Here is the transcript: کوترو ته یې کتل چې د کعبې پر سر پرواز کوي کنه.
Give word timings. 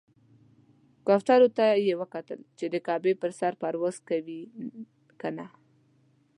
کوترو 1.05 1.47
ته 1.57 1.65
یې 1.87 1.93
کتل 2.13 2.39
چې 2.57 2.65
د 2.73 2.75
کعبې 2.87 3.13
پر 3.21 3.31
سر 3.39 3.53
پرواز 3.61 3.95
کوي 4.09 4.39
کنه. 5.21 5.45